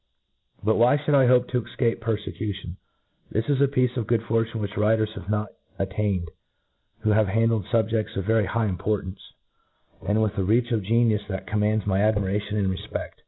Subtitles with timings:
[0.63, 2.77] But why fliould I hope to efcape perfecution?
[3.29, 6.31] This is a piece of good fortune which writers have not attained,
[7.01, 9.19] who have handled fubjeds of very high importance,
[10.03, 13.11] and with a reach of genius that commands my admiration and refped.